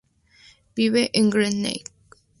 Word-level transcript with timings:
Vive 0.75 1.11
en 1.13 1.29
Great 1.29 1.53
Neck. 1.53 1.91